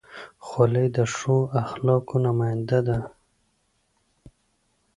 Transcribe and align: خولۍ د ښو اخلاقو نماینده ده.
خولۍ 0.45 0.87
د 0.97 0.97
ښو 1.15 1.37
اخلاقو 1.63 2.15
نماینده 2.25 2.79
ده. 2.87 2.99